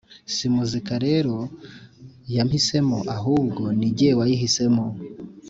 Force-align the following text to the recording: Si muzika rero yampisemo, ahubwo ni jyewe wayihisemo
Si 0.33 0.45
muzika 0.55 0.93
rero 1.05 1.35
yampisemo, 2.35 2.97
ahubwo 3.17 3.63
ni 3.79 3.87
jyewe 3.97 4.17
wayihisemo 4.19 4.85